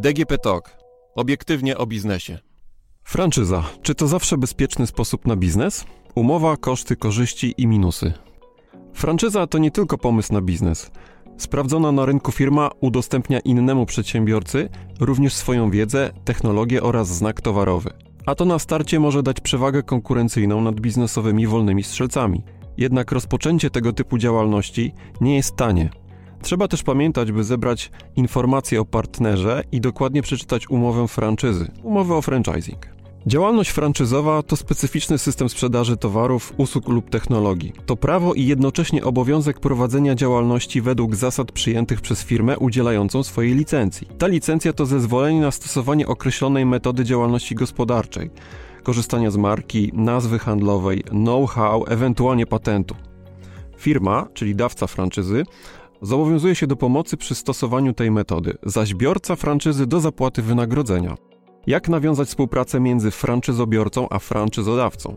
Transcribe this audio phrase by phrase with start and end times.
[0.00, 0.76] DGP Talk.
[1.14, 2.38] Obiektywnie o biznesie.
[3.04, 3.64] Franczyza.
[3.82, 5.84] Czy to zawsze bezpieczny sposób na biznes?
[6.14, 8.12] Umowa, koszty, korzyści i minusy.
[8.94, 10.90] Franczyza to nie tylko pomysł na biznes.
[11.36, 14.68] Sprawdzona na rynku firma udostępnia innemu przedsiębiorcy
[15.00, 17.90] również swoją wiedzę, technologię oraz znak towarowy.
[18.26, 22.42] A to na starcie może dać przewagę konkurencyjną nad biznesowymi wolnymi strzelcami.
[22.76, 25.90] Jednak rozpoczęcie tego typu działalności nie jest tanie.
[26.42, 32.22] Trzeba też pamiętać, by zebrać informacje o partnerze i dokładnie przeczytać umowę franczyzy, umowę o
[32.22, 33.00] franchising.
[33.26, 37.72] Działalność franczyzowa to specyficzny system sprzedaży towarów, usług lub technologii.
[37.86, 44.08] To prawo i jednocześnie obowiązek prowadzenia działalności według zasad przyjętych przez firmę udzielającą swojej licencji.
[44.18, 48.30] Ta licencja to zezwolenie na stosowanie określonej metody działalności gospodarczej,
[48.82, 52.94] korzystania z marki, nazwy handlowej, know-how, ewentualnie patentu.
[53.76, 55.44] Firma, czyli dawca franczyzy,
[56.02, 61.16] zobowiązuje się do pomocy przy stosowaniu tej metody, zaś biorca franczyzy do zapłaty wynagrodzenia.
[61.66, 65.16] Jak nawiązać współpracę między franczyzobiorcą a franczyzodawcą?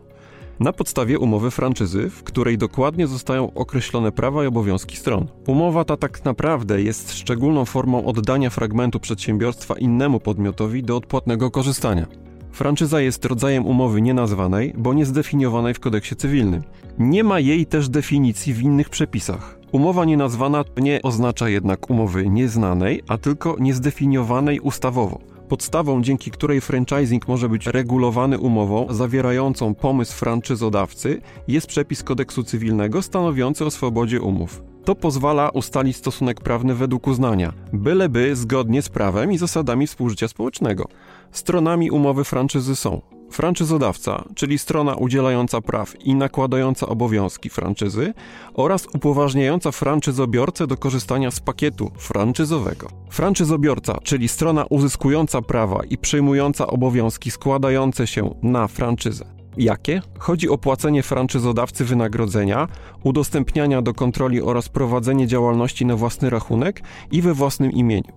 [0.60, 5.26] Na podstawie umowy franczyzy, w której dokładnie zostają określone prawa i obowiązki stron.
[5.46, 12.06] Umowa ta tak naprawdę jest szczególną formą oddania fragmentu przedsiębiorstwa innemu podmiotowi do odpłatnego korzystania.
[12.52, 16.62] Franczyza jest rodzajem umowy nienazwanej, bo niezdefiniowanej w kodeksie cywilnym.
[16.98, 19.63] Nie ma jej też definicji w innych przepisach.
[19.74, 25.18] Umowa nienazwana nie oznacza jednak umowy nieznanej, a tylko niezdefiniowanej ustawowo.
[25.48, 33.02] Podstawą, dzięki której franchising może być regulowany umową zawierającą pomysł franczyzodawcy, jest przepis kodeksu cywilnego
[33.02, 34.62] stanowiący o swobodzie umów.
[34.84, 40.88] To pozwala ustalić stosunek prawny według uznania, byleby zgodnie z prawem i zasadami współżycia społecznego.
[41.32, 48.14] Stronami umowy franczyzy są franczyzodawca, czyli strona udzielająca praw i nakładająca obowiązki franczyzy
[48.54, 52.88] oraz upoważniająca franczyzobiorcę do korzystania z pakietu franczyzowego.
[53.10, 59.24] Franczyzobiorca, czyli strona uzyskująca prawa i przejmująca obowiązki składające się na franczyzę.
[59.56, 60.02] Jakie?
[60.18, 62.68] Chodzi o płacenie franczyzodawcy wynagrodzenia,
[63.02, 66.82] udostępniania do kontroli oraz prowadzenie działalności na własny rachunek
[67.12, 68.12] i we własnym imieniu.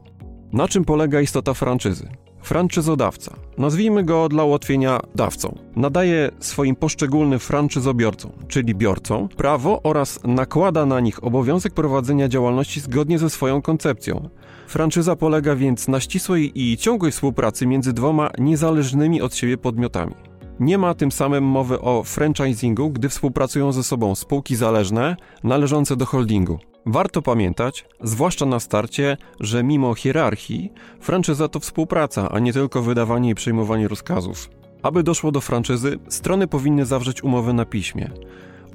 [0.53, 2.09] Na czym polega istota franczyzy?
[2.41, 10.85] Franczyzodawca, nazwijmy go dla ułatwienia dawcą, nadaje swoim poszczególnym franczyzobiorcom, czyli biorcom, prawo oraz nakłada
[10.85, 14.29] na nich obowiązek prowadzenia działalności zgodnie ze swoją koncepcją.
[14.67, 20.13] Franczyza polega więc na ścisłej i ciągłej współpracy między dwoma niezależnymi od siebie podmiotami.
[20.59, 26.05] Nie ma tym samym mowy o franchisingu, gdy współpracują ze sobą spółki zależne należące do
[26.05, 26.59] holdingu.
[26.89, 33.29] Warto pamiętać, zwłaszcza na starcie, że mimo hierarchii, franczyza to współpraca, a nie tylko wydawanie
[33.29, 34.49] i przyjmowanie rozkazów.
[34.83, 38.09] Aby doszło do franczyzy, strony powinny zawrzeć umowę na piśmie.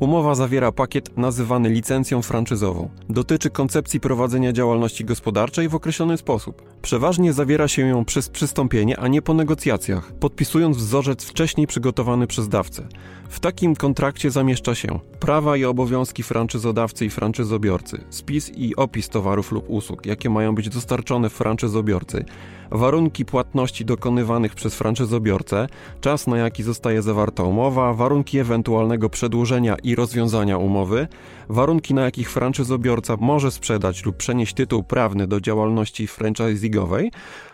[0.02, 2.88] Umowa zawiera pakiet nazywany licencją franczyzową.
[3.08, 6.62] Dotyczy koncepcji prowadzenia działalności gospodarczej w określony sposób.
[6.82, 12.48] Przeważnie zawiera się ją przez przystąpienie, a nie po negocjacjach, podpisując wzorzec wcześniej przygotowany przez
[12.48, 12.86] dawcę.
[13.28, 19.52] W takim kontrakcie zamieszcza się prawa i obowiązki franczyzodawcy i franczyzobiorcy, spis i opis towarów
[19.52, 22.24] lub usług, jakie mają być dostarczone franczyzobiorcy,
[22.70, 25.66] warunki płatności dokonywanych przez franczyzobiorcę,
[26.00, 31.08] czas na jaki zostaje zawarta umowa, warunki ewentualnego przedłużenia i rozwiązania umowy,
[31.48, 37.12] warunki na jakich franczyzobiorca może sprzedać lub przenieść tytuł prawny do działalności franchisingowej,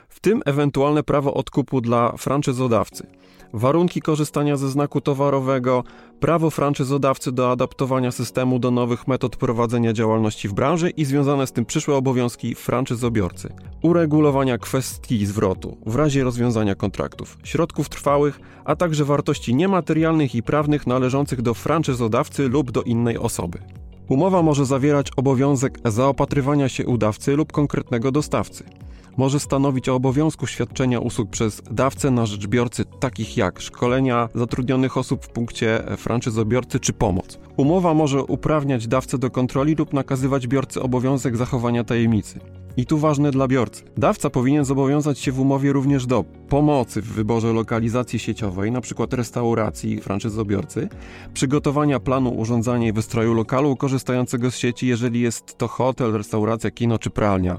[0.09, 3.07] w tym ewentualne prawo odkupu dla franczyzodawcy
[3.53, 5.85] warunki korzystania ze znaku towarowego,
[6.21, 11.53] prawo franczyzodawcy do adaptowania systemu do nowych metod prowadzenia działalności w branży i związane z
[11.53, 19.05] tym przyszłe obowiązki franczyzobiorcy, uregulowania kwestii zwrotu w razie rozwiązania kontraktów, środków trwałych, a także
[19.05, 23.59] wartości niematerialnych i prawnych należących do franczyzodawcy lub do innej osoby.
[24.09, 28.65] Umowa może zawierać obowiązek zaopatrywania się udawcy lub konkretnego dostawcy
[29.19, 34.97] może stanowić o obowiązku świadczenia usług przez dawcę na rzecz biorcy, takich jak szkolenia zatrudnionych
[34.97, 37.39] osób w punkcie franczyzobiorcy czy pomoc.
[37.57, 42.41] Umowa może uprawniać dawcę do kontroli lub nakazywać biorcy obowiązek zachowania tajemnicy.
[42.77, 43.83] I tu ważne dla biorcy.
[43.97, 49.07] Dawca powinien zobowiązać się w umowie również do pomocy w wyborze lokalizacji sieciowej, np.
[49.11, 50.89] restauracji franczyzobiorcy,
[51.35, 56.99] przygotowania planu urządzania i wystroju lokalu korzystającego z sieci, jeżeli jest to hotel, restauracja, kino
[56.99, 57.59] czy pralnia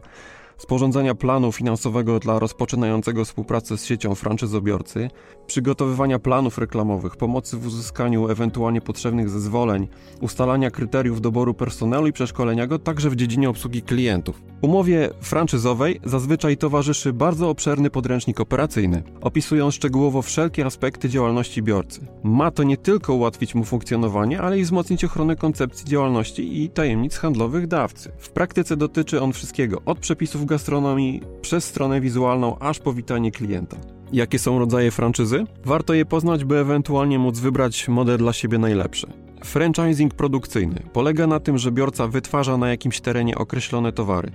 [0.60, 5.10] sporządzania planu finansowego dla rozpoczynającego współpracę z siecią franczyzobiorcy,
[5.48, 9.88] przygotowywania planów reklamowych, pomocy w uzyskaniu ewentualnie potrzebnych zezwoleń,
[10.22, 14.42] ustalania kryteriów doboru personelu i przeszkolenia go także w dziedzinie obsługi klientów.
[14.62, 22.02] Umowie franczyzowej zazwyczaj towarzyszy bardzo obszerny podręcznik operacyjny, opisując szczegółowo wszelkie aspekty działalności biorcy.
[22.24, 27.18] Ma to nie tylko ułatwić mu funkcjonowanie, ale i wzmocnić ochronę koncepcji działalności i tajemnic
[27.18, 28.12] handlowych dawcy.
[28.18, 33.78] W praktyce dotyczy on wszystkiego, od przepisów gastronomii przez stronę wizualną aż po witanie klienta.
[34.14, 35.44] Jakie są rodzaje franczyzy?
[35.66, 39.08] Warto je poznać, by ewentualnie móc wybrać model dla siebie najlepszy.
[39.44, 44.32] Franchising produkcyjny polega na tym, że biorca wytwarza na jakimś terenie określone towary.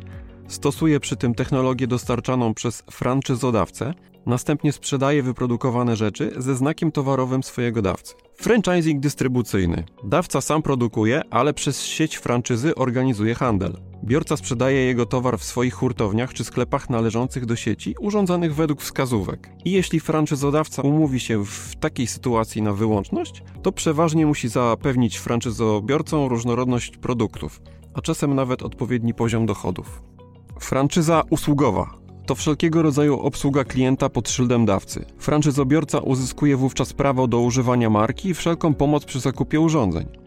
[0.48, 3.94] Stosuje przy tym technologię dostarczaną przez franczyzodawcę,
[4.26, 8.14] następnie sprzedaje wyprodukowane rzeczy ze znakiem towarowym swojego dawcy.
[8.34, 9.84] Franchising dystrybucyjny.
[10.04, 13.93] Dawca sam produkuje, ale przez sieć franczyzy organizuje handel.
[14.04, 19.50] Biorca sprzedaje jego towar w swoich hurtowniach czy sklepach należących do sieci, urządzanych według wskazówek.
[19.64, 26.26] I jeśli franczyzodawca umówi się w takiej sytuacji na wyłączność, to przeważnie musi zapewnić franczyzobiorcom
[26.26, 27.62] różnorodność produktów,
[27.94, 30.02] a czasem nawet odpowiedni poziom dochodów.
[30.60, 35.04] Franczyza usługowa to wszelkiego rodzaju obsługa klienta pod szyldem dawcy.
[35.18, 40.23] Franczyzobiorca uzyskuje wówczas prawo do używania marki i wszelką pomoc przy zakupie urządzeń.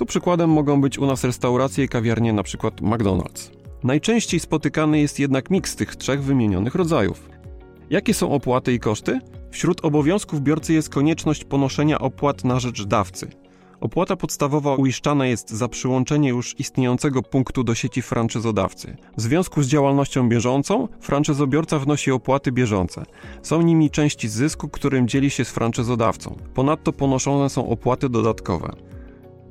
[0.00, 2.68] Tu przykładem mogą być u nas restauracje i kawiarnie np.
[2.68, 3.50] McDonald's.
[3.84, 7.28] Najczęściej spotykany jest jednak miks tych trzech wymienionych rodzajów.
[7.90, 9.20] Jakie są opłaty i koszty?
[9.50, 13.28] Wśród obowiązków biorcy jest konieczność ponoszenia opłat na rzecz dawcy.
[13.80, 18.96] Opłata podstawowa uiszczana jest za przyłączenie już istniejącego punktu do sieci franczyzodawcy.
[19.16, 23.04] W związku z działalnością bieżącą, franczyzobiorca wnosi opłaty bieżące.
[23.42, 26.36] Są nimi części zysku, którym dzieli się z franczyzodawcą.
[26.54, 28.72] Ponadto ponoszone są opłaty dodatkowe.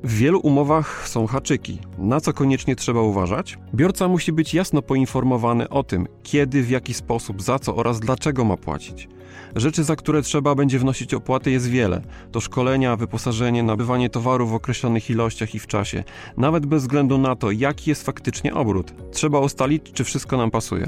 [0.04, 1.80] W wielu umowach są haczyki.
[1.98, 3.58] Na co koniecznie trzeba uważać?
[3.76, 8.46] Biorca musi być jasno poinformowany o tym, kiedy, w jaki sposób, za co oraz dlaczego
[8.46, 9.08] ma płacić.
[9.56, 12.02] Rzeczy, za które trzeba będzie wnosić opłaty jest wiele.
[12.32, 16.04] To szkolenia, wyposażenie, nabywanie towarów w określonych ilościach i w czasie.
[16.38, 18.94] Nawet bez względu na to, jaki jest faktycznie obrót.
[19.12, 20.88] Trzeba ustalić, czy wszystko nam pasuje.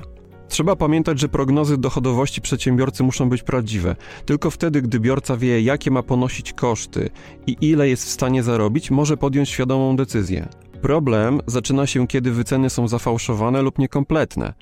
[0.52, 3.96] Trzeba pamiętać, że prognozy dochodowości przedsiębiorcy muszą być prawdziwe.
[4.26, 7.10] Tylko wtedy, gdy biorca wie, jakie ma ponosić koszty
[7.48, 10.48] i ile jest w stanie zarobić, może podjąć świadomą decyzję.
[10.82, 14.54] Problem zaczyna się, kiedy wyceny są zafałszowane lub niekompletne.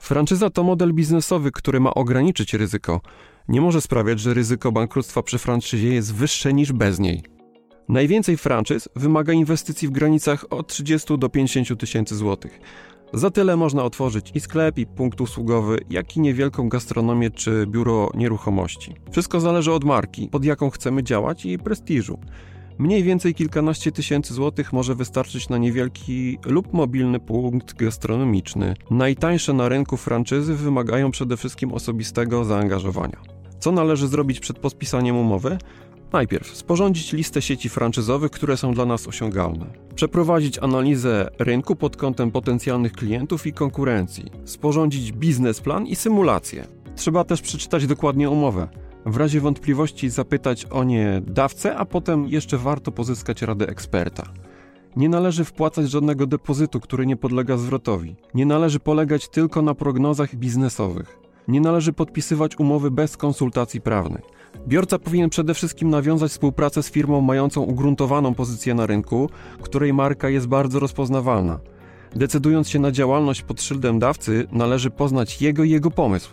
[0.00, 3.00] Franczyza to model biznesowy, który ma ograniczyć ryzyko.
[3.48, 7.22] Nie może sprawiać, że ryzyko bankructwa przy franczyzie jest wyższe niż bez niej.
[7.88, 12.60] Najwięcej franczyz wymaga inwestycji w granicach od 30 do 50 tysięcy złotych.
[13.14, 18.10] Za tyle można otworzyć i sklep, i punkt usługowy, jak i niewielką gastronomię czy biuro
[18.14, 18.94] nieruchomości.
[19.10, 22.18] Wszystko zależy od marki, pod jaką chcemy działać i prestiżu.
[22.78, 28.74] Mniej więcej kilkanaście tysięcy złotych może wystarczyć na niewielki lub mobilny punkt gastronomiczny.
[28.90, 33.16] Najtańsze na rynku franczyzy wymagają przede wszystkim osobistego zaangażowania.
[33.58, 35.58] Co należy zrobić przed podpisaniem umowy?
[36.12, 39.66] Najpierw sporządzić listę sieci franczyzowych, które są dla nas osiągalne.
[39.94, 44.30] Przeprowadzić analizę rynku pod kątem potencjalnych klientów i konkurencji.
[44.44, 46.66] Sporządzić biznesplan i symulację.
[46.96, 48.68] Trzeba też przeczytać dokładnie umowę.
[49.06, 54.32] W razie wątpliwości zapytać o nie dawcę, a potem jeszcze warto pozyskać radę eksperta.
[54.96, 58.16] Nie należy wpłacać żadnego depozytu, który nie podlega zwrotowi.
[58.34, 61.18] Nie należy polegać tylko na prognozach biznesowych.
[61.48, 64.22] Nie należy podpisywać umowy bez konsultacji prawnej.
[64.68, 69.30] Biorca powinien przede wszystkim nawiązać współpracę z firmą mającą ugruntowaną pozycję na rynku,
[69.62, 71.58] której marka jest bardzo rozpoznawalna.
[72.16, 76.30] Decydując się na działalność pod szyldem dawcy, należy poznać jego i jego pomysł.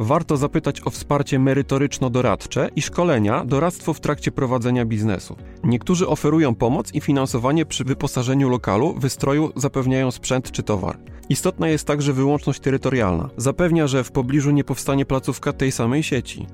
[0.00, 5.36] Warto zapytać o wsparcie merytoryczno-doradcze i szkolenia, doradztwo w trakcie prowadzenia biznesu.
[5.64, 10.98] Niektórzy oferują pomoc i finansowanie przy wyposażeniu lokalu, wystroju, zapewniają sprzęt czy towar.
[11.28, 13.30] Istotna jest także wyłączność terytorialna.
[13.36, 16.46] Zapewnia, że w pobliżu nie powstanie placówka tej samej sieci.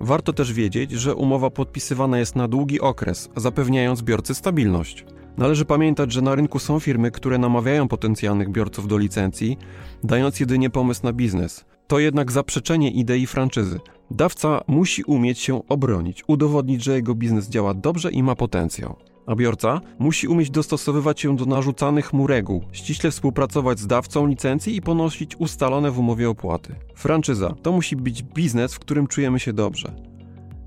[0.00, 5.04] Warto też wiedzieć, że umowa podpisywana jest na długi okres, zapewniając biorcy stabilność.
[5.36, 9.58] Należy pamiętać, że na rynku są firmy, które namawiają potencjalnych biorców do licencji,
[10.04, 11.64] dając jedynie pomysł na biznes.
[11.86, 13.80] To jednak zaprzeczenie idei franczyzy.
[14.10, 18.96] Dawca musi umieć się obronić, udowodnić, że jego biznes działa dobrze i ma potencjał.
[19.26, 24.76] A biorca musi umieć dostosowywać się do narzucanych mu reguł, ściśle współpracować z dawcą licencji
[24.76, 26.74] i ponosić ustalone w umowie opłaty.
[26.94, 29.94] Franczyza to musi być biznes, w którym czujemy się dobrze.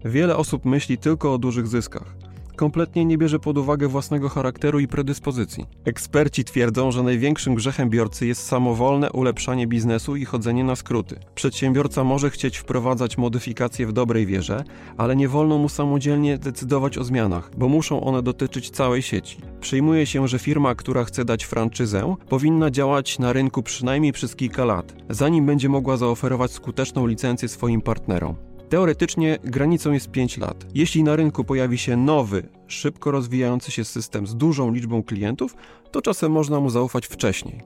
[0.05, 2.24] Wiele osób myśli tylko o dużych zyskach
[2.55, 5.65] kompletnie nie bierze pod uwagę własnego charakteru i predyspozycji.
[5.85, 11.19] Eksperci twierdzą, że największym grzechem biorcy jest samowolne ulepszanie biznesu i chodzenie na skróty.
[11.35, 14.63] Przedsiębiorca może chcieć wprowadzać modyfikacje w dobrej wierze,
[14.97, 19.37] ale nie wolno mu samodzielnie decydować o zmianach, bo muszą one dotyczyć całej sieci.
[19.61, 24.65] Przyjmuje się, że firma, która chce dać franczyzę, powinna działać na rynku przynajmniej przez kilka
[24.65, 28.35] lat, zanim będzie mogła zaoferować skuteczną licencję swoim partnerom.
[28.69, 30.65] Teoretycznie granicą jest 5 lat.
[30.73, 35.55] Jeśli na rynku pojawi się nowy, szybko rozwijający się system z dużą liczbą klientów,
[35.91, 37.61] to czasem można mu zaufać wcześniej.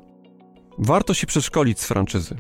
[0.77, 2.36] Warto się przeszkolić z franczyzy.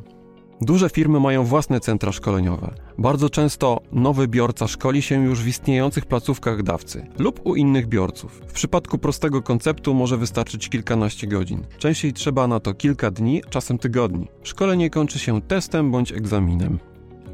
[0.61, 2.73] Duże firmy mają własne centra szkoleniowe.
[2.97, 8.41] Bardzo często nowy biorca szkoli się już w istniejących placówkach dawcy lub u innych biorców.
[8.47, 11.65] W przypadku prostego konceptu może wystarczyć kilkanaście godzin.
[11.77, 14.27] Częściej trzeba na to kilka dni, czasem tygodni.
[14.43, 16.79] Szkolenie kończy się testem bądź egzaminem.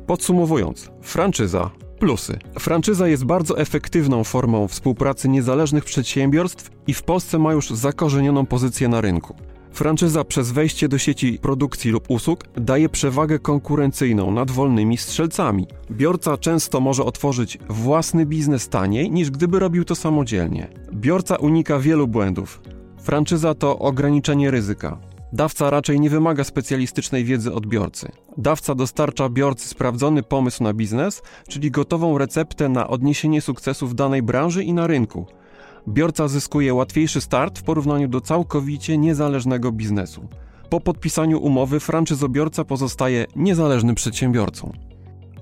[0.08, 2.40] Podsumowując, franczyza Plusy.
[2.60, 8.88] Franczyza jest bardzo efektywną formą współpracy niezależnych przedsiębiorstw i w Polsce ma już zakorzenioną pozycję
[8.88, 9.36] na rynku.
[9.72, 15.68] Franczyza przez wejście do sieci produkcji lub usług daje przewagę konkurencyjną nad wolnymi strzelcami.
[15.92, 20.68] Biorca często może otworzyć własny biznes taniej niż gdyby robił to samodzielnie.
[20.94, 22.62] Biorca unika wielu błędów.
[23.02, 24.98] Franczyza to ograniczenie ryzyka.
[25.36, 28.12] Dawca raczej nie wymaga specjalistycznej wiedzy odbiorcy.
[28.38, 34.24] Dawca dostarcza biorcy sprawdzony pomysł na biznes, czyli gotową receptę na odniesienie sukcesu w danej
[34.24, 35.25] branży i na rynku.
[35.88, 40.27] Biorca zyskuje łatwiejszy start w porównaniu do całkowicie niezależnego biznesu.
[40.70, 44.72] Po podpisaniu umowy franczyzobiorca pozostaje niezależnym przedsiębiorcą.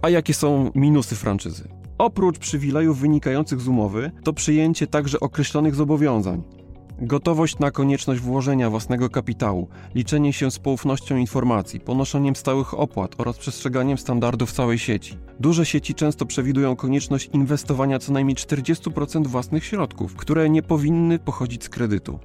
[0.02, 1.68] A jakie są minusy franczyzy?
[1.98, 6.63] Oprócz przywilejów wynikających z umowy, to przyjęcie także określonych zobowiązań.
[7.06, 13.38] Gotowość na konieczność włożenia własnego kapitału, liczenie się z poufnością informacji, ponoszeniem stałych opłat oraz
[13.38, 15.18] przestrzeganiem standardów całej sieci.
[15.40, 21.64] Duże sieci często przewidują konieczność inwestowania co najmniej 40% własnych środków, które nie powinny pochodzić
[21.64, 22.20] z kredytu.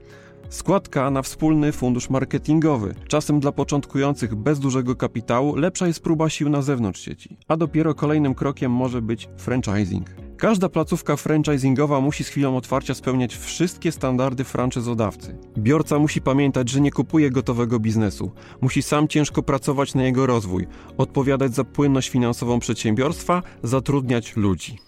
[0.48, 2.94] Składka na wspólny fundusz marketingowy.
[3.08, 7.94] Czasem dla początkujących bez dużego kapitału lepsza jest próba sił na zewnątrz sieci, a dopiero
[7.94, 10.27] kolejnym krokiem może być franchising.
[10.38, 15.38] Każda placówka franchisingowa musi z chwilą otwarcia spełniać wszystkie standardy franczyzodawcy.
[15.58, 18.32] Biorca musi pamiętać, że nie kupuje gotowego biznesu.
[18.60, 20.66] Musi sam ciężko pracować na jego rozwój,
[20.98, 24.78] odpowiadać za płynność finansową przedsiębiorstwa, zatrudniać ludzi.